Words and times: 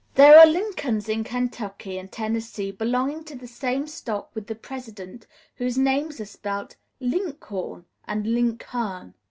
There 0.15 0.35
are 0.39 0.47
Lincolns 0.47 1.07
in 1.07 1.23
Kentucky 1.23 1.99
and 1.99 2.11
Tennessee 2.11 2.71
belonging 2.71 3.23
to 3.25 3.35
the 3.35 3.45
same 3.45 3.85
stock 3.85 4.31
with 4.33 4.47
the 4.47 4.55
President, 4.55 5.27
whose 5.57 5.77
names 5.77 6.19
are 6.19 6.25
spelled 6.25 6.75
"Linkhorn" 6.99 7.85
and 8.07 8.25
"Linkhern." 8.25 9.13